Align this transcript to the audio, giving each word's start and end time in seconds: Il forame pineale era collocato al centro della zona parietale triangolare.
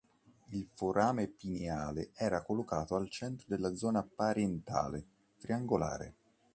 Il 0.47 0.67
forame 0.73 1.27
pineale 1.27 2.09
era 2.15 2.41
collocato 2.41 2.95
al 2.95 3.07
centro 3.11 3.45
della 3.49 3.75
zona 3.75 4.01
parietale 4.01 5.05
triangolare. 5.37 6.15